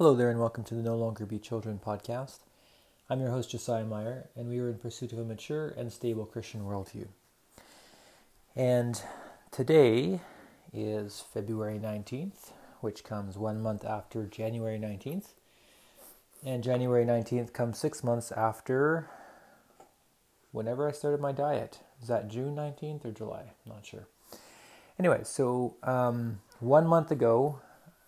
Hello 0.00 0.14
there, 0.14 0.30
and 0.30 0.40
welcome 0.40 0.64
to 0.64 0.74
the 0.74 0.80
No 0.80 0.96
Longer 0.96 1.26
Be 1.26 1.38
Children 1.38 1.78
podcast. 1.78 2.38
I'm 3.10 3.20
your 3.20 3.32
host, 3.32 3.50
Josiah 3.50 3.84
Meyer, 3.84 4.30
and 4.34 4.48
we 4.48 4.58
are 4.58 4.70
in 4.70 4.78
pursuit 4.78 5.12
of 5.12 5.18
a 5.18 5.24
mature 5.24 5.74
and 5.76 5.92
stable 5.92 6.24
Christian 6.24 6.62
worldview. 6.62 7.08
And 8.56 9.02
today 9.50 10.20
is 10.72 11.22
February 11.34 11.78
19th, 11.78 12.52
which 12.80 13.04
comes 13.04 13.36
one 13.36 13.60
month 13.60 13.84
after 13.84 14.24
January 14.24 14.78
19th. 14.78 15.34
And 16.46 16.64
January 16.64 17.04
19th 17.04 17.52
comes 17.52 17.76
six 17.76 18.02
months 18.02 18.32
after 18.32 19.10
whenever 20.50 20.88
I 20.88 20.92
started 20.92 21.20
my 21.20 21.32
diet. 21.32 21.80
Is 22.00 22.08
that 22.08 22.28
June 22.28 22.56
19th 22.56 23.04
or 23.04 23.10
July? 23.10 23.52
I'm 23.66 23.72
not 23.74 23.84
sure. 23.84 24.08
Anyway, 24.98 25.20
so 25.24 25.76
um, 25.82 26.40
one 26.58 26.86
month 26.86 27.10
ago 27.10 27.60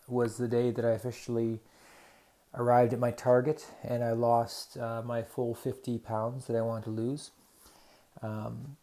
was 0.07 0.37
the 0.37 0.47
day 0.47 0.71
that 0.71 0.83
I 0.83 0.93
officially 0.93 1.59
arrived 2.55 2.93
at 2.93 2.99
my 2.99 3.11
target 3.11 3.65
and 3.83 4.03
I 4.03 4.11
lost 4.11 4.77
uh, 4.77 5.01
my 5.03 5.23
full 5.23 5.55
50 5.55 5.97
pounds 5.99 6.45
that 6.47 6.55
I 6.55 6.61
wanted 6.61 6.85
to 6.85 6.89
lose. 6.91 7.31
Um, 8.21 8.77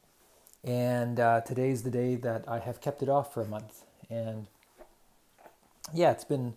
and 0.63 1.19
uh, 1.19 1.41
today's 1.41 1.83
the 1.83 1.91
day 1.91 2.17
that 2.17 2.45
I 2.47 2.59
have 2.59 2.81
kept 2.81 3.03
it 3.03 3.09
off 3.09 3.33
for 3.33 3.43
a 3.43 3.47
month. 3.47 3.85
And 4.11 4.47
yeah, 5.95 6.11
it's 6.11 6.25
been 6.25 6.55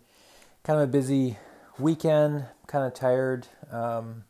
kind 0.63 0.79
of 0.79 0.89
a 0.89 0.91
busy 0.91 1.37
weekend, 1.79 2.45
kind 2.67 2.85
of 2.85 2.93
tired. 2.93 3.47
Um, 3.71 4.25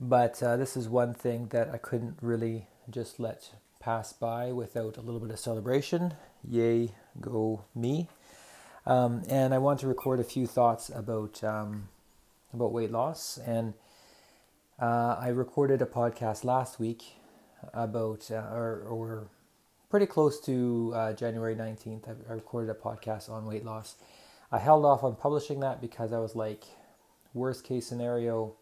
but 0.00 0.42
uh, 0.42 0.56
this 0.56 0.76
is 0.76 0.88
one 0.88 1.14
thing 1.14 1.48
that 1.48 1.70
I 1.70 1.78
couldn't 1.78 2.18
really 2.20 2.66
just 2.90 3.20
let 3.20 3.50
pass 3.78 4.12
by 4.12 4.52
without 4.52 4.96
a 4.96 5.00
little 5.00 5.20
bit 5.20 5.30
of 5.30 5.38
celebration. 5.38 6.14
Yay, 6.48 6.94
go 7.20 7.64
me. 7.74 8.08
Um, 8.84 9.22
and 9.28 9.54
I 9.54 9.58
want 9.58 9.80
to 9.80 9.86
record 9.86 10.20
a 10.20 10.24
few 10.24 10.46
thoughts 10.46 10.90
about 10.90 11.42
um, 11.44 11.88
about 12.52 12.72
weight 12.72 12.90
loss. 12.90 13.38
And 13.38 13.74
uh, 14.80 15.16
I 15.20 15.28
recorded 15.28 15.82
a 15.82 15.86
podcast 15.86 16.44
last 16.44 16.80
week 16.80 17.02
about, 17.72 18.30
uh, 18.30 18.48
or, 18.52 18.82
or 18.88 19.28
pretty 19.90 20.06
close 20.06 20.40
to 20.40 20.92
uh, 20.94 21.12
January 21.12 21.54
19th. 21.54 22.08
I, 22.08 22.32
I 22.32 22.34
recorded 22.34 22.70
a 22.70 22.74
podcast 22.74 23.30
on 23.30 23.46
weight 23.46 23.64
loss. 23.64 23.96
I 24.50 24.58
held 24.58 24.84
off 24.84 25.02
on 25.02 25.16
publishing 25.16 25.60
that 25.60 25.80
because 25.80 26.12
I 26.12 26.18
was 26.18 26.34
like, 26.34 26.64
worst 27.34 27.64
case 27.64 27.86
scenario, 27.86 28.54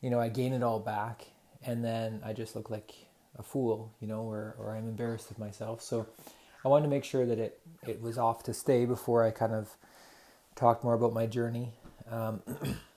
you 0.00 0.08
know, 0.08 0.20
I 0.20 0.28
gain 0.28 0.52
it 0.52 0.62
all 0.62 0.80
back 0.80 1.26
and 1.66 1.84
then 1.84 2.20
I 2.24 2.32
just 2.32 2.56
look 2.56 2.70
like 2.70 2.94
a 3.38 3.42
fool, 3.42 3.92
you 4.00 4.08
know, 4.08 4.22
or, 4.22 4.54
or 4.58 4.74
I'm 4.74 4.88
embarrassed 4.88 5.30
of 5.30 5.38
myself. 5.38 5.82
So 5.82 6.06
I 6.64 6.68
wanted 6.68 6.84
to 6.84 6.90
make 6.90 7.04
sure 7.04 7.24
that 7.26 7.38
it, 7.38 7.60
it 7.86 8.02
was 8.02 8.18
off 8.18 8.42
to 8.44 8.54
stay 8.54 8.84
before 8.84 9.24
I 9.24 9.30
kind 9.30 9.52
of 9.52 9.76
talked 10.54 10.84
more 10.84 10.94
about 10.94 11.14
my 11.14 11.26
journey. 11.26 11.72
Um, 12.10 12.42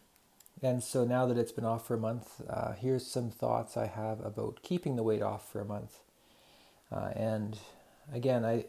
and 0.62 0.84
so 0.84 1.06
now 1.06 1.26
that 1.26 1.38
it's 1.38 1.52
been 1.52 1.66
off 1.66 1.88
for 1.88 1.96
a 1.96 2.00
month, 2.00 2.42
uh, 2.50 2.74
here's 2.74 3.08
some 3.08 3.32
thoughts 3.32 3.78
I 3.78 3.88
have 3.88 4.20
about 4.20 4.62
keeping 4.64 4.96
the 4.96 5.04
weight 5.04 5.22
off 5.22 5.50
for 5.50 5.62
a 5.62 5.66
month. 5.66 6.00
Uh, 6.92 7.12
and 7.16 7.58
again, 8.12 8.44
I 8.44 8.66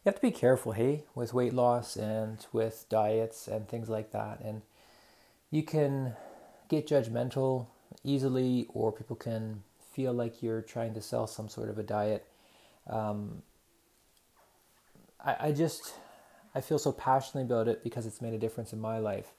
you 0.00 0.04
have 0.06 0.14
to 0.14 0.22
be 0.22 0.30
careful, 0.30 0.72
hey, 0.72 1.04
with 1.14 1.34
weight 1.34 1.52
loss 1.52 1.94
and 1.94 2.46
with 2.54 2.86
diets 2.88 3.46
and 3.46 3.68
things 3.68 3.90
like 3.90 4.12
that. 4.12 4.40
And 4.40 4.62
you 5.50 5.62
can 5.62 6.14
get 6.68 6.88
judgmental 6.88 7.66
easily, 8.02 8.66
or 8.72 8.92
people 8.92 9.14
can 9.14 9.62
feel 9.92 10.14
like 10.14 10.42
you're 10.42 10.62
trying 10.62 10.94
to 10.94 11.02
sell 11.02 11.26
some 11.26 11.50
sort 11.50 11.68
of 11.68 11.78
a 11.78 11.82
diet 11.82 12.24
um, 12.90 13.42
I, 15.24 15.36
I, 15.40 15.52
just 15.52 15.94
I 16.54 16.60
feel 16.60 16.78
so 16.78 16.92
passionately 16.92 17.42
about 17.42 17.68
it 17.68 17.82
because 17.82 18.06
it's 18.06 18.20
made 18.20 18.34
a 18.34 18.38
difference 18.38 18.72
in 18.72 18.80
my 18.80 18.98
life, 18.98 19.32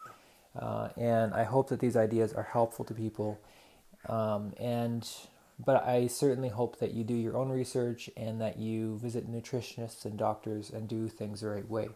uh, 0.59 0.89
and 0.97 1.33
I 1.33 1.43
hope 1.43 1.69
that 1.69 1.79
these 1.79 1.95
ideas 1.95 2.33
are 2.33 2.43
helpful 2.43 2.85
to 2.85 2.93
people. 2.93 3.39
Um, 4.07 4.53
and 4.59 5.07
but 5.63 5.85
I 5.85 6.07
certainly 6.07 6.49
hope 6.49 6.79
that 6.79 6.93
you 6.93 7.03
do 7.03 7.13
your 7.13 7.37
own 7.37 7.49
research 7.49 8.09
and 8.17 8.41
that 8.41 8.57
you 8.57 8.97
visit 8.97 9.31
nutritionists 9.31 10.05
and 10.05 10.17
doctors 10.17 10.71
and 10.71 10.87
do 10.87 11.07
things 11.07 11.41
the 11.41 11.49
right 11.49 11.69
way. 11.69 11.89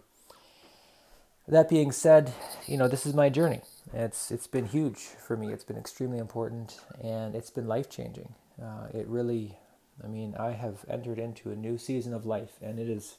That 1.48 1.70
being 1.70 1.92
said, 1.92 2.34
you 2.68 2.78
know 2.78 2.88
this 2.88 3.06
is 3.06 3.14
my 3.14 3.30
journey. 3.30 3.62
It's 3.94 4.32
it's 4.32 4.48
been 4.48 4.66
huge 4.66 4.98
for 4.98 5.38
me. 5.38 5.54
It's 5.54 5.64
been 5.64 5.78
extremely 5.78 6.18
important 6.18 6.80
and 7.02 7.36
it's 7.36 7.50
been 7.50 7.68
life 7.68 7.90
changing. 7.90 8.34
Uh, 8.62 8.88
it 8.94 9.08
really 9.08 9.58
I 10.04 10.08
mean, 10.08 10.36
I 10.38 10.52
have 10.52 10.86
entered 10.90 11.20
into 11.20 11.52
a 11.52 11.56
new 11.56 11.78
season 11.78 12.14
of 12.14 12.26
life, 12.26 12.58
and 12.62 12.80
it 12.80 12.90
is, 12.90 13.18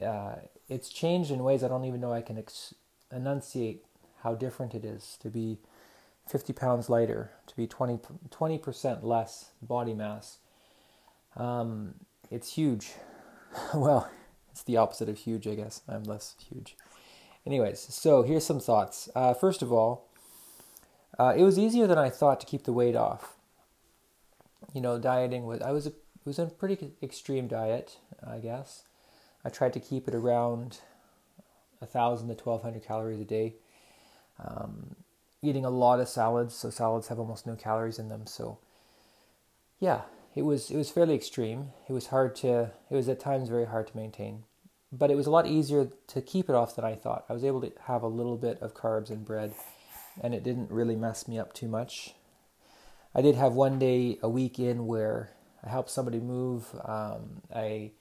uh, 0.00 0.36
it's 0.68 0.88
changed 0.88 1.30
in 1.30 1.42
ways 1.42 1.64
I 1.64 1.68
don't 1.68 1.84
even 1.84 2.00
know 2.00 2.12
I 2.12 2.22
can 2.22 2.38
ex- 2.38 2.74
enunciate 3.10 3.84
how 4.22 4.34
different 4.34 4.74
it 4.74 4.84
is 4.84 5.16
to 5.20 5.28
be 5.28 5.58
50 6.28 6.52
pounds 6.52 6.88
lighter, 6.88 7.30
to 7.46 7.56
be 7.56 7.66
20 7.66 7.98
20% 8.30 9.02
less 9.02 9.50
body 9.62 9.94
mass. 9.94 10.38
Um, 11.36 11.94
it's 12.30 12.54
huge. 12.54 12.94
well, 13.74 14.10
it's 14.50 14.62
the 14.62 14.76
opposite 14.76 15.08
of 15.08 15.18
huge, 15.18 15.46
I 15.46 15.54
guess. 15.54 15.82
I'm 15.88 16.04
less 16.04 16.34
huge. 16.48 16.76
Anyways, 17.46 17.78
so 17.78 18.22
here's 18.22 18.44
some 18.44 18.58
thoughts. 18.58 19.08
Uh, 19.14 19.32
first 19.34 19.62
of 19.62 19.72
all, 19.72 20.08
uh, 21.18 21.34
it 21.36 21.44
was 21.44 21.58
easier 21.58 21.86
than 21.86 21.98
I 21.98 22.10
thought 22.10 22.40
to 22.40 22.46
keep 22.46 22.64
the 22.64 22.72
weight 22.72 22.96
off 22.96 23.35
you 24.72 24.80
know, 24.80 24.98
dieting 24.98 25.46
was 25.46 25.60
I 25.62 25.70
was 25.70 25.86
a, 25.86 25.92
was 26.24 26.38
a 26.38 26.46
pretty 26.46 26.92
extreme 27.02 27.48
diet, 27.48 27.98
I 28.26 28.38
guess. 28.38 28.84
I 29.44 29.48
tried 29.48 29.72
to 29.74 29.80
keep 29.80 30.08
it 30.08 30.14
around 30.14 30.80
a 31.80 31.86
thousand 31.86 32.28
to 32.28 32.34
twelve 32.34 32.62
hundred 32.62 32.84
calories 32.84 33.20
a 33.20 33.24
day. 33.24 33.54
Um, 34.42 34.96
eating 35.42 35.64
a 35.64 35.70
lot 35.70 36.00
of 36.00 36.08
salads, 36.08 36.54
so 36.54 36.70
salads 36.70 37.08
have 37.08 37.18
almost 37.18 37.46
no 37.46 37.54
calories 37.54 37.98
in 37.98 38.08
them. 38.08 38.26
So, 38.26 38.58
yeah, 39.78 40.02
it 40.34 40.42
was 40.42 40.70
it 40.70 40.76
was 40.76 40.90
fairly 40.90 41.14
extreme. 41.14 41.70
It 41.88 41.92
was 41.92 42.08
hard 42.08 42.34
to 42.36 42.72
it 42.90 42.94
was 42.94 43.08
at 43.08 43.20
times 43.20 43.48
very 43.48 43.66
hard 43.66 43.86
to 43.88 43.96
maintain, 43.96 44.44
but 44.92 45.10
it 45.10 45.16
was 45.16 45.26
a 45.26 45.30
lot 45.30 45.46
easier 45.46 45.88
to 46.08 46.20
keep 46.20 46.48
it 46.48 46.54
off 46.54 46.76
than 46.76 46.84
I 46.84 46.94
thought. 46.94 47.24
I 47.28 47.32
was 47.32 47.44
able 47.44 47.60
to 47.62 47.72
have 47.86 48.02
a 48.02 48.08
little 48.08 48.36
bit 48.36 48.60
of 48.60 48.74
carbs 48.74 49.10
and 49.10 49.24
bread, 49.24 49.54
and 50.20 50.34
it 50.34 50.42
didn't 50.42 50.70
really 50.70 50.96
mess 50.96 51.28
me 51.28 51.38
up 51.38 51.52
too 51.52 51.68
much. 51.68 52.14
I 53.16 53.22
did 53.22 53.34
have 53.36 53.54
one 53.54 53.78
day 53.78 54.18
a 54.22 54.28
week 54.28 54.58
in 54.58 54.86
where 54.86 55.30
I 55.64 55.70
helped 55.70 55.88
somebody 55.88 56.20
move. 56.20 56.66
Um, 56.84 57.40
I 57.54 57.92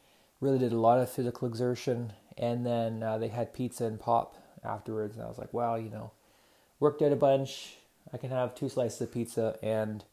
really 0.42 0.60
did 0.60 0.74
a 0.74 0.78
lot 0.78 1.00
of 1.00 1.10
physical 1.10 1.48
exertion, 1.48 2.12
and 2.38 2.66
then 2.66 3.02
uh, 3.02 3.18
they 3.18 3.30
had 3.30 3.54
pizza 3.54 3.86
and 3.86 3.98
pop 3.98 4.36
afterwards, 4.62 5.16
and 5.16 5.24
I 5.24 5.30
was 5.30 5.38
like, 5.38 5.54
wow, 5.54 5.76
you 5.76 5.90
know, 5.90 6.12
worked 6.82 7.02
out 7.02 7.14
a 7.14 7.16
bunch. 7.16 7.78
I 8.12 8.18
can 8.18 8.30
have 8.30 8.56
two 8.56 8.68
slices 8.68 9.00
of 9.00 9.14
pizza, 9.14 9.58
and 9.64 10.04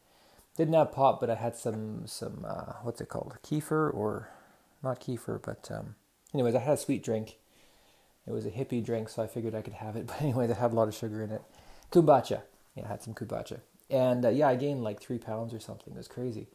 didn't 0.55 0.73
have 0.73 0.93
pop, 0.93 1.19
but 1.19 1.29
I 1.29 1.35
had 1.35 1.57
some 1.57 2.07
some 2.07 2.45
uh, 2.47 2.75
what's 2.83 3.01
it 3.01 3.09
called, 3.09 3.35
kefir 3.43 3.93
or 3.93 4.29
not 4.81 5.01
kefir, 5.01 5.41
but 5.43 5.69
um, 5.69 5.95
anyways, 6.33 6.55
I 6.55 6.59
had 6.59 6.75
a 6.75 6.81
sweet 6.81 7.03
drink. 7.03 7.35
It 8.25 8.31
was 8.31 8.45
a 8.45 8.51
hippie 8.51 8.83
drink, 8.83 9.09
so 9.09 9.21
I 9.21 9.27
figured 9.27 9.53
I 9.53 9.63
could 9.63 9.73
have 9.73 9.97
it. 9.97 10.07
But 10.07 10.21
anyways, 10.21 10.49
it 10.49 10.57
had 10.57 10.71
a 10.71 10.75
lot 10.75 10.87
of 10.87 10.95
sugar 10.95 11.21
in 11.21 11.31
it. 11.31 11.41
Kombucha. 11.91 12.43
Yeah, 12.73 12.85
I 12.85 12.87
had 12.87 13.03
some 13.03 13.13
kombucha 13.13 13.59
and 13.89 14.25
uh, 14.25 14.29
yeah, 14.29 14.47
I 14.47 14.55
gained 14.55 14.83
like 14.83 15.01
three 15.01 15.17
pounds 15.17 15.53
or 15.53 15.59
something. 15.59 15.93
It 15.93 15.97
was 15.97 16.07
crazy. 16.07 16.47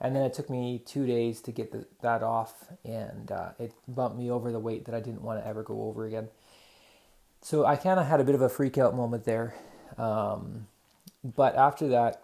And 0.00 0.14
then 0.14 0.22
it 0.22 0.32
took 0.32 0.48
me 0.48 0.80
two 0.84 1.06
days 1.06 1.40
to 1.42 1.52
get 1.52 1.72
the, 1.72 1.86
that 2.02 2.22
off, 2.22 2.68
and 2.84 3.32
uh, 3.32 3.50
it 3.58 3.72
bumped 3.88 4.16
me 4.16 4.30
over 4.30 4.52
the 4.52 4.60
weight 4.60 4.84
that 4.84 4.94
I 4.94 5.00
didn't 5.00 5.22
want 5.22 5.42
to 5.42 5.46
ever 5.46 5.64
go 5.64 5.82
over 5.84 6.06
again. 6.06 6.28
So 7.42 7.64
I 7.64 7.76
kind 7.76 7.98
of 7.98 8.06
had 8.06 8.20
a 8.20 8.24
bit 8.24 8.34
of 8.34 8.42
a 8.42 8.48
freak 8.48 8.78
out 8.78 8.94
moment 8.94 9.24
there. 9.24 9.54
Um, 9.96 10.68
but 11.24 11.56
after 11.56 11.88
that, 11.88 12.22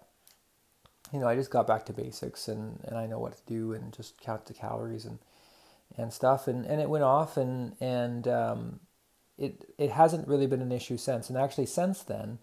you 1.12 1.18
know, 1.18 1.28
I 1.28 1.34
just 1.34 1.50
got 1.50 1.66
back 1.66 1.86
to 1.86 1.92
basics 1.92 2.48
and, 2.48 2.80
and 2.84 2.96
I 2.96 3.06
know 3.06 3.18
what 3.18 3.36
to 3.36 3.42
do 3.46 3.72
and 3.72 3.92
just 3.92 4.20
count 4.20 4.46
the 4.46 4.54
calories 4.54 5.04
and 5.04 5.18
and 5.96 6.12
stuff 6.12 6.48
and, 6.48 6.66
and 6.66 6.80
it 6.80 6.90
went 6.90 7.04
off 7.04 7.36
and 7.36 7.76
and 7.80 8.26
um, 8.26 8.80
it 9.38 9.64
it 9.78 9.90
hasn't 9.90 10.26
really 10.26 10.46
been 10.46 10.62
an 10.62 10.72
issue 10.72 10.96
since. 10.96 11.28
And 11.28 11.38
actually 11.38 11.66
since 11.66 12.02
then, 12.02 12.38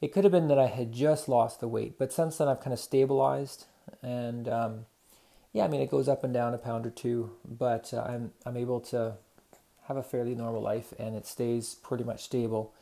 it 0.00 0.12
could 0.12 0.24
have 0.24 0.32
been 0.32 0.48
that 0.48 0.58
I 0.58 0.66
had 0.66 0.92
just 0.92 1.28
lost 1.28 1.60
the 1.60 1.68
weight, 1.68 1.98
but 1.98 2.12
since 2.12 2.38
then 2.38 2.48
I've 2.48 2.60
kind 2.60 2.72
of 2.72 2.78
stabilized, 2.78 3.66
and 4.02 4.48
um, 4.48 4.86
yeah, 5.52 5.64
I 5.64 5.68
mean 5.68 5.80
it 5.80 5.90
goes 5.90 6.08
up 6.08 6.22
and 6.22 6.32
down 6.32 6.54
a 6.54 6.58
pound 6.58 6.86
or 6.86 6.90
two, 6.90 7.32
but 7.44 7.92
uh, 7.92 8.02
I'm 8.02 8.32
I'm 8.46 8.56
able 8.56 8.80
to 8.80 9.14
have 9.86 9.96
a 9.96 10.02
fairly 10.02 10.34
normal 10.34 10.62
life, 10.62 10.92
and 10.98 11.16
it 11.16 11.26
stays 11.26 11.74
pretty 11.74 12.04
much 12.04 12.22
stable. 12.22 12.72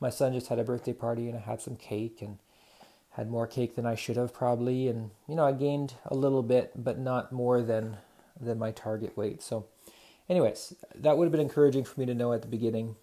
My 0.00 0.10
son 0.10 0.32
just 0.32 0.48
had 0.48 0.58
a 0.58 0.64
birthday 0.64 0.94
party, 0.94 1.28
and 1.28 1.36
I 1.36 1.40
had 1.40 1.60
some 1.60 1.76
cake, 1.76 2.22
and 2.22 2.38
had 3.12 3.30
more 3.30 3.46
cake 3.46 3.76
than 3.76 3.84
I 3.84 3.94
should 3.94 4.16
have 4.16 4.32
probably, 4.32 4.88
and 4.88 5.10
you 5.28 5.34
know 5.34 5.44
I 5.44 5.52
gained 5.52 5.94
a 6.06 6.14
little 6.14 6.42
bit, 6.42 6.72
but 6.74 6.98
not 6.98 7.32
more 7.32 7.60
than 7.60 7.98
than 8.40 8.58
my 8.58 8.70
target 8.70 9.14
weight. 9.14 9.42
So, 9.42 9.66
anyways, 10.26 10.74
that 10.94 11.18
would 11.18 11.26
have 11.26 11.32
been 11.32 11.40
encouraging 11.40 11.84
for 11.84 12.00
me 12.00 12.06
to 12.06 12.14
know 12.14 12.32
at 12.32 12.40
the 12.40 12.48
beginning 12.48 12.96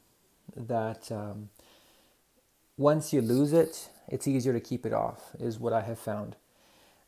that. 0.56 1.12
Um, 1.12 1.50
once 2.80 3.12
you 3.12 3.22
lose 3.22 3.52
it, 3.52 3.90
it's 4.08 4.26
easier 4.26 4.54
to 4.54 4.60
keep 4.62 4.86
it 4.86 4.94
off, 4.94 5.36
is 5.38 5.60
what 5.60 5.74
I 5.74 5.82
have 5.82 6.00
found. 6.00 6.38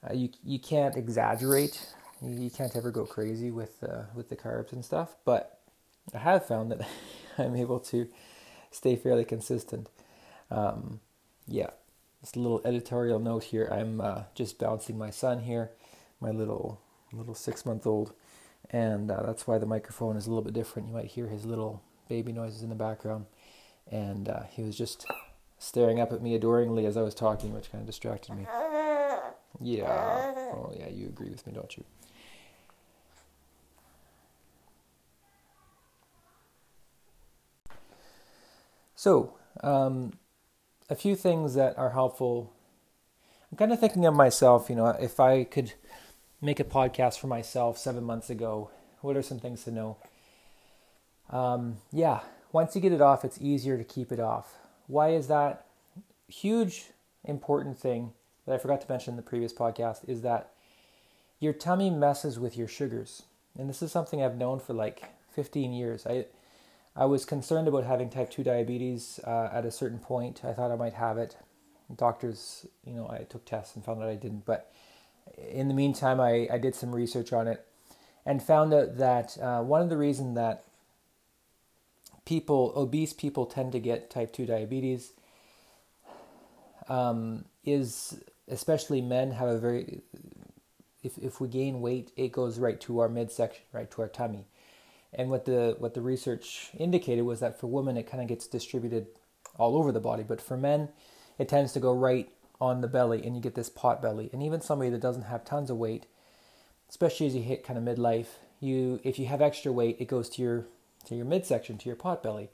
Uh, 0.07 0.13
you 0.13 0.29
you 0.43 0.59
can't 0.59 0.97
exaggerate. 0.97 1.93
You, 2.21 2.51
can't 2.51 2.75
ever 2.75 2.91
go 2.91 3.05
crazy 3.05 3.49
with 3.49 3.81
uh, 3.81 4.03
with 4.13 4.29
the 4.29 4.35
carbs 4.35 4.73
and 4.73 4.83
stuff. 4.83 5.15
But 5.23 5.59
I 6.13 6.19
have 6.19 6.45
found 6.45 6.71
that 6.71 6.87
I'm 7.37 7.55
able 7.55 7.79
to 7.79 8.09
stay 8.69 8.97
fairly 8.97 9.23
consistent. 9.23 9.89
Um, 10.51 10.99
yeah, 11.47 11.69
just 12.19 12.35
a 12.35 12.39
little 12.39 12.61
editorial 12.65 13.19
note 13.19 13.45
here. 13.45 13.69
I'm 13.71 14.01
uh, 14.01 14.23
just 14.35 14.59
bouncing 14.59 14.97
my 14.97 15.09
son 15.09 15.39
here, 15.39 15.71
my 16.19 16.31
little 16.31 16.81
little 17.13 17.35
six 17.35 17.65
month 17.65 17.87
old, 17.87 18.11
and 18.71 19.09
uh, 19.09 19.23
that's 19.23 19.47
why 19.47 19.57
the 19.57 19.65
microphone 19.65 20.17
is 20.17 20.27
a 20.27 20.29
little 20.29 20.43
bit 20.43 20.53
different. 20.53 20.89
You 20.89 20.95
might 20.95 21.05
hear 21.05 21.27
his 21.27 21.45
little 21.45 21.81
baby 22.09 22.33
noises 22.33 22.61
in 22.61 22.69
the 22.69 22.75
background, 22.75 23.25
and 23.89 24.27
uh, 24.27 24.43
he 24.51 24.63
was 24.63 24.77
just 24.77 25.05
staring 25.61 25.99
up 25.99 26.11
at 26.11 26.23
me 26.23 26.33
adoringly 26.33 26.87
as 26.87 26.97
I 26.97 27.03
was 27.03 27.13
talking, 27.13 27.53
which 27.53 27.71
kind 27.71 27.81
of 27.81 27.85
distracted 27.85 28.33
me. 28.33 28.47
Yeah. 29.61 30.33
Oh, 30.55 30.73
yeah, 30.75 30.89
you 30.89 31.05
agree 31.05 31.29
with 31.29 31.45
me, 31.45 31.53
don't 31.53 31.77
you? 31.77 31.83
So, 38.95 39.35
um, 39.61 40.13
a 40.89 40.95
few 40.95 41.15
things 41.15 41.53
that 41.53 41.77
are 41.77 41.91
helpful. 41.91 42.51
I'm 43.51 43.57
kind 43.57 43.71
of 43.71 43.79
thinking 43.79 44.05
of 44.07 44.15
myself, 44.15 44.67
you 44.67 44.75
know, 44.75 44.87
if 44.87 45.19
I 45.19 45.43
could 45.43 45.73
make 46.41 46.59
a 46.59 46.63
podcast 46.63 47.19
for 47.19 47.27
myself 47.27 47.77
seven 47.77 48.03
months 48.03 48.31
ago, 48.31 48.71
what 49.01 49.15
are 49.15 49.21
some 49.21 49.39
things 49.39 49.63
to 49.65 49.71
know? 49.71 49.97
Um, 51.29 51.77
yeah, 51.91 52.21
once 52.51 52.75
you 52.75 52.81
get 52.81 52.93
it 52.93 53.01
off, 53.01 53.23
it's 53.23 53.39
easier 53.39 53.77
to 53.77 53.83
keep 53.83 54.11
it 54.11 54.19
off. 54.19 54.55
Why 54.87 55.09
is 55.09 55.27
that? 55.27 55.65
Huge, 56.27 56.85
important 57.25 57.77
thing 57.77 58.13
that 58.45 58.55
I 58.55 58.57
forgot 58.57 58.81
to 58.81 58.89
mention 58.89 59.11
in 59.11 59.17
the 59.17 59.21
previous 59.21 59.53
podcast 59.53 60.07
is 60.07 60.21
that 60.21 60.53
your 61.39 61.53
tummy 61.53 61.89
messes 61.89 62.39
with 62.39 62.57
your 62.57 62.67
sugars. 62.67 63.23
And 63.57 63.69
this 63.69 63.81
is 63.81 63.91
something 63.91 64.23
I've 64.23 64.37
known 64.37 64.59
for 64.59 64.73
like 64.73 65.03
15 65.33 65.73
years. 65.73 66.05
I 66.05 66.25
I 66.95 67.05
was 67.05 67.23
concerned 67.25 67.67
about 67.67 67.85
having 67.85 68.09
type 68.09 68.29
2 68.31 68.43
diabetes 68.43 69.19
uh, 69.25 69.49
at 69.53 69.65
a 69.65 69.71
certain 69.71 69.99
point. 69.99 70.43
I 70.43 70.51
thought 70.51 70.71
I 70.71 70.75
might 70.75 70.93
have 70.93 71.17
it. 71.17 71.37
Doctors, 71.95 72.65
you 72.85 72.93
know, 72.93 73.09
I 73.09 73.23
took 73.23 73.45
tests 73.45 73.75
and 73.75 73.85
found 73.85 74.03
out 74.03 74.09
I 74.09 74.15
didn't. 74.15 74.45
But 74.45 74.73
in 75.49 75.69
the 75.69 75.73
meantime, 75.73 76.19
I, 76.19 76.49
I 76.51 76.57
did 76.57 76.75
some 76.75 76.93
research 76.93 77.31
on 77.31 77.47
it 77.47 77.65
and 78.25 78.43
found 78.43 78.73
out 78.73 78.97
that 78.97 79.37
uh, 79.41 79.61
one 79.61 79.81
of 79.81 79.89
the 79.89 79.97
reasons 79.97 80.35
that 80.35 80.65
people, 82.25 82.73
obese 82.75 83.13
people, 83.13 83.45
tend 83.45 83.71
to 83.71 83.79
get 83.79 84.09
type 84.09 84.33
2 84.33 84.45
diabetes 84.45 85.13
um, 86.87 87.45
is 87.63 88.19
especially 88.49 89.01
men 89.01 89.31
have 89.31 89.47
a 89.47 89.57
very, 89.57 90.01
if, 91.03 91.17
if 91.17 91.39
we 91.39 91.47
gain 91.47 91.81
weight, 91.81 92.11
it 92.15 92.31
goes 92.31 92.59
right 92.59 92.79
to 92.81 92.99
our 92.99 93.09
midsection, 93.09 93.63
right 93.71 93.89
to 93.91 94.01
our 94.01 94.07
tummy. 94.07 94.47
And 95.13 95.29
what 95.29 95.45
the 95.45 95.75
what 95.79 95.93
the 95.93 96.01
research 96.01 96.69
indicated 96.77 97.23
was 97.23 97.41
that 97.41 97.59
for 97.59 97.67
women 97.67 97.97
it 97.97 98.09
kind 98.09 98.21
of 98.21 98.29
gets 98.29 98.47
distributed 98.47 99.07
all 99.57 99.75
over 99.75 99.91
the 99.91 99.99
body, 99.99 100.23
but 100.23 100.39
for 100.39 100.55
men 100.55 100.89
it 101.37 101.49
tends 101.49 101.73
to 101.73 101.79
go 101.79 101.93
right 101.93 102.29
on 102.61 102.81
the 102.81 102.87
belly, 102.87 103.25
and 103.25 103.35
you 103.35 103.41
get 103.41 103.55
this 103.55 103.69
pot 103.69 104.01
belly. 104.01 104.29
And 104.31 104.43
even 104.43 104.61
somebody 104.61 104.89
that 104.91 105.01
doesn't 105.01 105.23
have 105.23 105.43
tons 105.43 105.69
of 105.69 105.77
weight, 105.77 106.05
especially 106.87 107.27
as 107.27 107.35
you 107.35 107.41
hit 107.41 107.65
kind 107.65 107.77
of 107.77 107.83
midlife, 107.83 108.27
you 108.61 109.01
if 109.03 109.19
you 109.19 109.25
have 109.25 109.41
extra 109.41 109.71
weight, 109.71 109.97
it 109.99 110.07
goes 110.07 110.29
to 110.29 110.41
your 110.41 110.65
to 111.03 111.15
your 111.15 111.25
midsection, 111.25 111.77
to 111.79 111.89
your 111.89 111.95
pot 111.95 112.23
belly, 112.23 112.49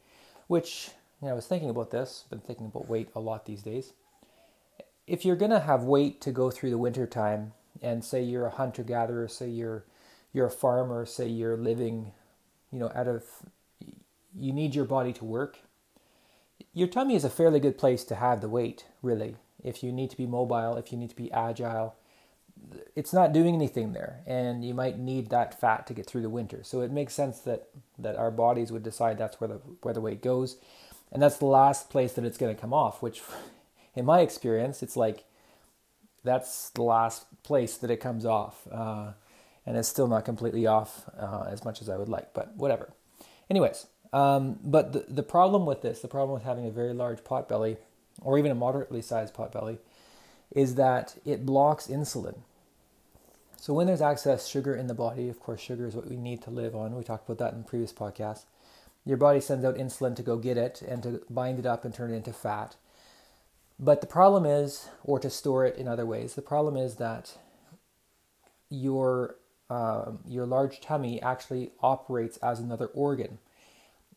which 0.47 0.91
you 1.21 1.27
know, 1.27 1.33
I 1.33 1.35
was 1.35 1.47
thinking 1.47 1.69
about 1.69 1.91
this. 1.91 2.25
Been 2.29 2.39
thinking 2.39 2.67
about 2.67 2.89
weight 2.89 3.09
a 3.15 3.19
lot 3.19 3.45
these 3.45 3.61
days. 3.61 3.93
If 5.05 5.25
you're 5.25 5.35
gonna 5.35 5.61
have 5.61 5.83
weight 5.83 6.21
to 6.21 6.31
go 6.31 6.51
through 6.51 6.69
the 6.69 6.77
winter 6.77 7.07
time, 7.07 7.53
and 7.81 8.03
say 8.03 8.23
you're 8.23 8.45
a 8.45 8.51
hunter 8.51 8.83
gatherer, 8.83 9.27
say 9.27 9.47
you're 9.47 9.85
you're 10.33 10.47
a 10.47 10.51
farmer, 10.51 11.05
say 11.05 11.27
you're 11.27 11.57
living 11.57 12.11
you 12.71 12.79
know, 12.79 12.91
out 12.93 13.07
of 13.07 13.23
you 14.35 14.53
need 14.53 14.75
your 14.75 14.85
body 14.85 15.13
to 15.13 15.25
work. 15.25 15.59
Your 16.73 16.87
tummy 16.87 17.15
is 17.15 17.23
a 17.23 17.29
fairly 17.29 17.59
good 17.59 17.77
place 17.77 18.03
to 18.05 18.15
have 18.15 18.41
the 18.41 18.49
weight, 18.49 18.85
really. 19.01 19.37
If 19.63 19.83
you 19.83 19.91
need 19.91 20.11
to 20.11 20.17
be 20.17 20.27
mobile, 20.27 20.75
if 20.75 20.91
you 20.91 20.97
need 20.97 21.09
to 21.09 21.15
be 21.15 21.31
agile, 21.31 21.95
it's 22.95 23.13
not 23.13 23.33
doing 23.33 23.55
anything 23.55 23.93
there, 23.93 24.21
and 24.25 24.63
you 24.63 24.73
might 24.73 24.97
need 24.97 25.29
that 25.29 25.59
fat 25.59 25.87
to 25.87 25.93
get 25.93 26.05
through 26.05 26.21
the 26.21 26.29
winter. 26.29 26.63
So 26.63 26.81
it 26.81 26.91
makes 26.91 27.13
sense 27.13 27.39
that 27.41 27.69
that 27.99 28.15
our 28.15 28.31
bodies 28.31 28.71
would 28.71 28.83
decide 28.83 29.17
that's 29.17 29.39
where 29.39 29.47
the 29.47 29.61
where 29.81 29.93
the 29.93 30.01
weight 30.01 30.21
goes, 30.21 30.57
and 31.11 31.21
that's 31.21 31.37
the 31.37 31.45
last 31.45 31.89
place 31.89 32.13
that 32.13 32.25
it's 32.25 32.37
going 32.37 32.53
to 32.55 32.61
come 32.61 32.73
off. 32.73 33.01
Which, 33.01 33.21
in 33.95 34.05
my 34.05 34.21
experience, 34.21 34.83
it's 34.83 34.97
like 34.97 35.25
that's 36.23 36.69
the 36.71 36.83
last 36.83 37.25
place 37.43 37.77
that 37.77 37.91
it 37.91 37.97
comes 37.97 38.25
off. 38.25 38.67
Uh, 38.71 39.11
and 39.65 39.75
it's 39.75 39.89
still 39.89 40.07
not 40.07 40.23
completely 40.23 40.65
off 40.65 41.09
uh, 41.19 41.43
as 41.49 41.65
much 41.65 41.81
as 41.81 41.89
I 41.89 41.97
would 41.97 42.07
like, 42.07 42.33
but 42.33 42.55
whatever. 42.55 42.93
Anyways, 43.49 43.85
um, 44.13 44.59
but 44.63 44.93
the, 44.93 45.05
the 45.09 45.23
problem 45.23 45.65
with 45.65 45.81
this, 45.81 45.99
the 45.99 46.07
problem 46.07 46.33
with 46.33 46.43
having 46.43 46.65
a 46.65 46.71
very 46.71 46.93
large 46.93 47.23
pot 47.23 47.49
belly, 47.49 47.77
or 48.21 48.39
even 48.39 48.49
a 48.49 48.55
moderately 48.55 49.01
sized 49.01 49.33
pot 49.33 49.51
belly, 49.51 49.77
is 50.55 50.75
that 50.75 51.17
it 51.25 51.45
blocks 51.45 51.87
insulin. 51.87 52.37
So 53.59 53.73
when 53.73 53.87
there's 53.87 54.01
excess 54.01 54.47
sugar 54.47 54.75
in 54.75 54.87
the 54.87 54.93
body, 54.93 55.29
of 55.29 55.39
course, 55.39 55.59
sugar 55.59 55.87
is 55.87 55.95
what 55.95 56.07
we 56.07 56.15
need 56.15 56.41
to 56.43 56.51
live 56.51 56.75
on. 56.75 56.95
We 56.95 57.03
talked 57.03 57.27
about 57.27 57.39
that 57.39 57.53
in 57.53 57.63
the 57.63 57.67
previous 57.67 57.91
podcast. 57.91 58.45
Your 59.03 59.17
body 59.17 59.41
sends 59.41 59.65
out 59.65 59.77
insulin 59.77 60.15
to 60.15 60.23
go 60.23 60.37
get 60.37 60.57
it 60.57 60.81
and 60.81 61.01
to 61.03 61.21
bind 61.29 61.59
it 61.59 61.65
up 61.65 61.83
and 61.83 61.93
turn 61.93 62.11
it 62.11 62.17
into 62.17 62.33
fat. 62.33 62.75
But 63.79 64.01
the 64.01 64.07
problem 64.07 64.45
is, 64.45 64.89
or 65.03 65.19
to 65.19 65.29
store 65.29 65.65
it 65.65 65.77
in 65.77 65.87
other 65.87 66.05
ways, 66.05 66.35
the 66.35 66.41
problem 66.41 66.77
is 66.77 66.95
that 66.95 67.37
your 68.69 69.35
um, 69.69 70.19
your 70.25 70.45
large 70.45 70.79
tummy 70.79 71.21
actually 71.21 71.71
operates 71.81 72.37
as 72.37 72.59
another 72.59 72.87
organ. 72.87 73.39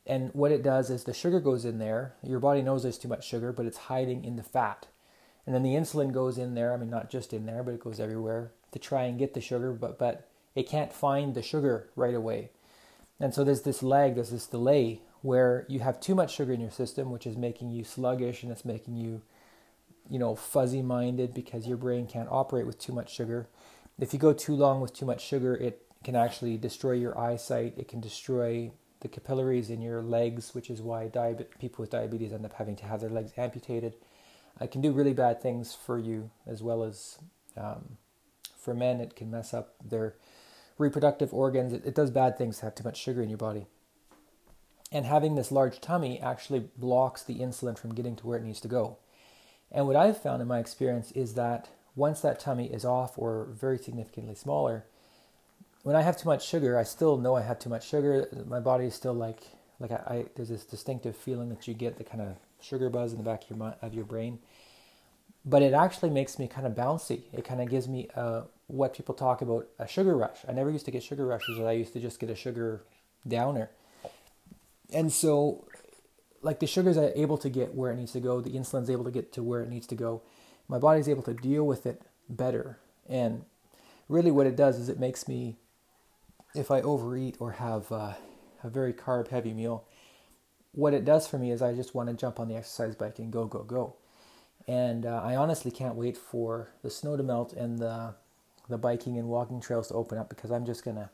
And 0.06 0.30
what 0.32 0.52
it 0.52 0.62
does 0.62 0.90
is 0.90 1.04
the 1.04 1.12
sugar 1.12 1.40
goes 1.40 1.64
in 1.64 1.78
there. 1.78 2.14
Your 2.22 2.40
body 2.40 2.62
knows 2.62 2.82
there's 2.82 2.98
too 2.98 3.08
much 3.08 3.26
sugar, 3.26 3.52
but 3.52 3.66
it's 3.66 3.78
hiding 3.78 4.24
in 4.24 4.36
the 4.36 4.42
fat. 4.42 4.86
And 5.46 5.54
then 5.54 5.62
the 5.62 5.74
insulin 5.74 6.12
goes 6.12 6.38
in 6.38 6.54
there. 6.54 6.72
I 6.72 6.76
mean, 6.76 6.90
not 6.90 7.10
just 7.10 7.32
in 7.32 7.46
there, 7.46 7.62
but 7.62 7.74
it 7.74 7.80
goes 7.80 8.00
everywhere 8.00 8.52
to 8.72 8.78
try 8.78 9.04
and 9.04 9.18
get 9.18 9.34
the 9.34 9.40
sugar, 9.40 9.72
but, 9.72 9.98
but 9.98 10.28
it 10.54 10.68
can't 10.68 10.92
find 10.92 11.34
the 11.34 11.42
sugar 11.42 11.88
right 11.96 12.14
away. 12.14 12.50
And 13.18 13.34
so 13.34 13.44
there's 13.44 13.62
this 13.62 13.82
lag, 13.82 14.14
there's 14.14 14.30
this 14.30 14.46
delay 14.46 15.00
where 15.22 15.66
you 15.68 15.80
have 15.80 16.00
too 16.00 16.14
much 16.14 16.34
sugar 16.34 16.52
in 16.52 16.60
your 16.60 16.70
system, 16.70 17.10
which 17.10 17.26
is 17.26 17.36
making 17.36 17.70
you 17.70 17.84
sluggish 17.84 18.42
and 18.42 18.50
it's 18.50 18.64
making 18.64 18.96
you, 18.96 19.22
you 20.08 20.18
know, 20.18 20.34
fuzzy 20.34 20.82
minded 20.82 21.34
because 21.34 21.66
your 21.66 21.76
brain 21.76 22.06
can't 22.06 22.28
operate 22.30 22.66
with 22.66 22.78
too 22.78 22.92
much 22.92 23.14
sugar. 23.14 23.46
If 23.98 24.14
you 24.14 24.18
go 24.18 24.32
too 24.32 24.54
long 24.54 24.80
with 24.80 24.94
too 24.94 25.04
much 25.04 25.20
sugar, 25.20 25.54
it 25.54 25.82
can 26.02 26.16
actually 26.16 26.56
destroy 26.56 26.92
your 26.92 27.18
eyesight. 27.18 27.74
It 27.76 27.88
can 27.88 28.00
destroy 28.00 28.70
the 29.00 29.08
capillaries 29.08 29.68
in 29.68 29.82
your 29.82 30.02
legs, 30.02 30.54
which 30.54 30.70
is 30.70 30.80
why 30.80 31.08
diabe- 31.08 31.46
people 31.58 31.82
with 31.82 31.90
diabetes 31.90 32.32
end 32.32 32.46
up 32.46 32.54
having 32.54 32.76
to 32.76 32.86
have 32.86 33.00
their 33.00 33.10
legs 33.10 33.32
amputated. 33.36 33.94
It 34.60 34.70
can 34.70 34.80
do 34.80 34.92
really 34.92 35.14
bad 35.14 35.40
things 35.40 35.74
for 35.74 35.98
you 35.98 36.30
as 36.46 36.62
well 36.62 36.82
as 36.82 37.18
um, 37.56 37.96
for 38.56 38.74
men. 38.74 39.00
It 39.00 39.16
can 39.16 39.30
mess 39.30 39.54
up 39.54 39.74
their 39.82 40.14
reproductive 40.78 41.32
organs. 41.32 41.72
It, 41.72 41.86
it 41.86 41.94
does 41.94 42.10
bad 42.10 42.36
things 42.36 42.58
to 42.58 42.66
have 42.66 42.74
too 42.74 42.84
much 42.84 42.98
sugar 42.98 43.22
in 43.22 43.28
your 43.28 43.38
body. 43.38 43.66
And 44.92 45.06
having 45.06 45.34
this 45.34 45.52
large 45.52 45.80
tummy 45.80 46.20
actually 46.20 46.68
blocks 46.76 47.22
the 47.22 47.38
insulin 47.38 47.78
from 47.78 47.94
getting 47.94 48.16
to 48.16 48.26
where 48.26 48.38
it 48.38 48.44
needs 48.44 48.60
to 48.60 48.68
go. 48.68 48.98
And 49.70 49.86
what 49.86 49.96
I've 49.96 50.20
found 50.20 50.42
in 50.42 50.48
my 50.48 50.58
experience 50.58 51.12
is 51.12 51.34
that 51.34 51.68
once 51.94 52.20
that 52.20 52.40
tummy 52.40 52.66
is 52.66 52.84
off 52.84 53.16
or 53.16 53.48
very 53.52 53.78
significantly 53.78 54.34
smaller, 54.34 54.84
when 55.82 55.96
I 55.96 56.02
have 56.02 56.16
too 56.16 56.28
much 56.28 56.46
sugar, 56.46 56.76
I 56.76 56.82
still 56.82 57.16
know 57.16 57.36
I 57.36 57.42
have 57.42 57.58
too 57.58 57.70
much 57.70 57.88
sugar. 57.88 58.28
My 58.46 58.60
body 58.60 58.86
is 58.86 58.94
still 58.94 59.14
like 59.14 59.42
like 59.78 59.92
I, 59.92 60.02
I 60.06 60.24
there's 60.34 60.50
this 60.50 60.64
distinctive 60.64 61.16
feeling 61.16 61.48
that 61.50 61.66
you 61.66 61.74
get 61.74 61.96
the 61.96 62.04
kind 62.04 62.20
of 62.20 62.36
sugar 62.62 62.90
buzz 62.90 63.12
in 63.12 63.18
the 63.18 63.24
back 63.24 63.42
of 63.48 63.56
your 63.56 63.74
of 63.82 63.94
your 63.94 64.04
brain. 64.04 64.38
But 65.44 65.62
it 65.62 65.72
actually 65.72 66.10
makes 66.10 66.38
me 66.38 66.48
kind 66.48 66.66
of 66.66 66.74
bouncy. 66.74 67.22
It 67.32 67.44
kind 67.44 67.62
of 67.62 67.70
gives 67.70 67.88
me 67.88 68.08
uh, 68.14 68.42
what 68.66 68.92
people 68.94 69.14
talk 69.14 69.40
about 69.40 69.68
a 69.78 69.88
sugar 69.88 70.16
rush. 70.16 70.38
I 70.46 70.52
never 70.52 70.70
used 70.70 70.84
to 70.84 70.90
get 70.90 71.02
sugar 71.02 71.26
rushes. 71.26 71.58
I 71.58 71.72
used 71.72 71.94
to 71.94 72.00
just 72.00 72.20
get 72.20 72.28
a 72.28 72.36
sugar 72.36 72.82
downer. 73.26 73.70
And 74.92 75.10
so, 75.10 75.66
like 76.42 76.60
the 76.60 76.66
sugar 76.66 76.90
is 76.90 76.98
able 76.98 77.38
to 77.38 77.48
get 77.48 77.74
where 77.74 77.90
it 77.90 77.96
needs 77.96 78.12
to 78.12 78.20
go. 78.20 78.40
The 78.40 78.50
insulin 78.50 78.82
is 78.82 78.90
able 78.90 79.04
to 79.04 79.10
get 79.10 79.32
to 79.32 79.42
where 79.42 79.62
it 79.62 79.70
needs 79.70 79.86
to 79.88 79.94
go 79.94 80.22
my 80.70 80.78
body's 80.78 81.08
able 81.08 81.24
to 81.24 81.34
deal 81.34 81.66
with 81.66 81.84
it 81.84 82.00
better. 82.28 82.78
And 83.08 83.44
really, 84.08 84.30
what 84.30 84.46
it 84.46 84.54
does 84.54 84.78
is 84.78 84.88
it 84.88 85.00
makes 85.00 85.26
me, 85.26 85.56
if 86.54 86.70
I 86.70 86.80
overeat 86.80 87.36
or 87.40 87.52
have 87.52 87.90
uh, 87.90 88.14
a 88.62 88.70
very 88.70 88.92
carb 88.92 89.28
heavy 89.28 89.52
meal, 89.52 89.84
what 90.72 90.94
it 90.94 91.04
does 91.04 91.26
for 91.26 91.38
me 91.38 91.50
is 91.50 91.62
I 91.62 91.74
just 91.74 91.94
want 91.94 92.08
to 92.08 92.14
jump 92.14 92.38
on 92.40 92.48
the 92.48 92.56
exercise 92.56 92.94
bike 92.94 93.18
and 93.18 93.32
go, 93.32 93.46
go, 93.46 93.62
go. 93.62 93.94
And 94.68 95.06
uh, 95.06 95.20
I 95.24 95.36
honestly 95.36 95.70
can't 95.70 95.96
wait 95.96 96.16
for 96.16 96.70
the 96.82 96.90
snow 96.90 97.16
to 97.16 97.22
melt 97.22 97.52
and 97.52 97.78
the 97.78 98.14
the 98.68 98.78
biking 98.78 99.18
and 99.18 99.26
walking 99.26 99.60
trails 99.60 99.88
to 99.88 99.94
open 99.94 100.16
up 100.16 100.28
because 100.28 100.52
I'm 100.52 100.64
just 100.64 100.84
gonna, 100.84 101.10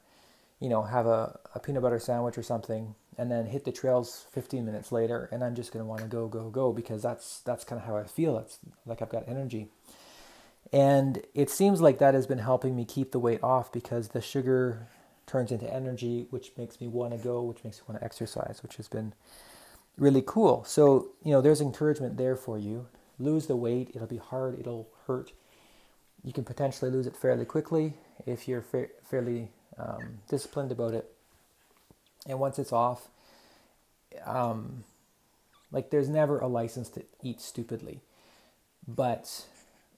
you 0.61 0.69
know, 0.69 0.83
have 0.83 1.07
a, 1.07 1.39
a 1.55 1.59
peanut 1.59 1.83
butter 1.83 1.99
sandwich 1.99 2.37
or 2.37 2.43
something 2.43 2.95
and 3.19 3.31
then 3.31 3.47
hit 3.47 3.65
the 3.65 3.73
trails 3.73 4.27
15 4.33 4.65
minutes 4.65 4.93
later 4.93 5.29
and 5.33 5.43
i'm 5.43 5.55
just 5.55 5.73
to 5.73 5.85
want 5.85 6.03
to 6.03 6.07
go 6.07 6.29
go 6.29 6.51
go 6.51 6.73
because 6.73 7.03
that's 7.03 7.41
that's 7.41 7.65
kind 7.65 7.81
of 7.81 7.87
how 7.87 7.97
i 7.97 8.05
feel 8.05 8.39
it's 8.39 8.59
like 8.85 9.03
i've 9.03 9.09
got 9.09 9.29
energy 9.29 9.69
and 10.73 11.23
it 11.35 11.49
seems 11.49 11.81
like 11.81 11.99
that 11.99 12.15
has 12.15 12.27
been 12.27 12.39
helping 12.39 12.75
me 12.75 12.85
keep 12.85 13.13
the 13.13 13.19
weight 13.19 13.43
off 13.43 13.73
because 13.73 14.09
the 14.09 14.21
sugar 14.21 14.89
turns 15.27 15.51
into 15.51 15.73
energy 15.73 16.27
which 16.31 16.53
makes 16.57 16.81
me 16.81 16.87
want 16.87 17.13
to 17.13 17.19
go 17.19 17.43
which 17.43 17.65
makes 17.65 17.79
me 17.79 17.85
want 17.89 18.01
to 18.01 18.05
exercise 18.05 18.61
which 18.63 18.77
has 18.77 18.89
been 18.89 19.13
really 19.99 20.23
cool. 20.25 20.65
So, 20.65 21.09
you 21.25 21.33
know, 21.33 21.41
there's 21.41 21.61
encouragement 21.61 22.17
there 22.17 22.37
for 22.37 22.59
you. 22.59 22.87
Lose 23.19 23.47
the 23.47 23.57
weight. 23.57 23.91
It'll 23.95 24.07
be 24.07 24.19
hard. 24.19 24.59
It'll 24.59 24.89
hurt. 25.07 25.33
You 26.23 26.33
can 26.33 26.45
potentially 26.45 26.91
lose 26.91 27.07
it 27.07 27.17
fairly 27.17 27.45
quickly 27.45 27.95
if 28.27 28.47
you're 28.49 28.63
fa- 28.63 28.89
fairly 29.09 29.51
um, 29.79 30.19
disciplined 30.29 30.73
about 30.73 30.95
it. 30.95 31.11
And 32.27 32.39
once 32.39 32.59
it's 32.59 32.73
off, 32.73 33.09
um, 34.25 34.85
like 35.71 35.91
there's 35.91 36.09
never 36.09 36.41
a 36.41 36.47
license 36.47 36.89
to 36.91 37.05
eat 37.23 37.41
stupidly. 37.41 38.01
But 38.87 39.47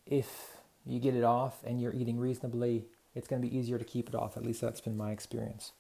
if 0.06 0.50
you 0.87 1.00
get 1.00 1.14
it 1.14 1.25
off 1.25 1.62
and 1.64 1.80
you're 1.80 1.94
eating 1.94 2.18
reasonably, 2.18 2.85
it's 3.15 3.29
going 3.29 3.41
to 3.43 3.49
be 3.49 3.57
easier 3.57 3.79
to 3.79 3.85
keep 3.85 4.09
it 4.09 4.15
off. 4.15 4.37
At 4.37 4.45
least 4.45 4.61
that's 4.61 4.81
been 4.81 4.97
my 4.97 5.11
experience. 5.11 5.73